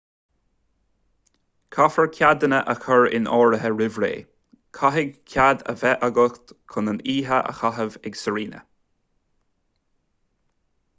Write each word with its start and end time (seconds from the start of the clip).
caithfear 1.75 2.07
ceadanna 2.19 2.61
a 2.73 2.75
chur 2.85 3.03
in 3.19 3.29
áirithe 3.41 3.71
roimh 3.75 3.99
ré 4.05 4.11
caithfidh 4.79 5.13
cead 5.35 5.63
a 5.75 5.79
bheith 5.85 6.03
agat 6.11 6.55
chun 6.73 6.93
an 6.95 7.05
oíche 7.17 7.39
a 7.41 7.55
chaitheamh 7.63 8.01
ag 8.11 8.21
sirena 8.23 8.67